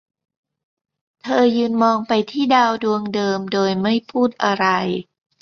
[1.23, 4.65] เธอยืนมองไปที่ดาวดวงเดิมโดยไม่พูดอะไร